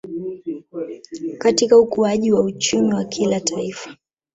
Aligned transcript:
Katika 1.37 1.79
ukuaji 1.79 2.31
wa 2.33 2.41
uchumi 2.43 2.93
wa 2.93 3.03
kila 3.03 3.39
Taifa 3.39 3.97